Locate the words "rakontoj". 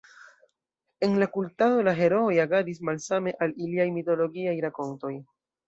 4.69-5.17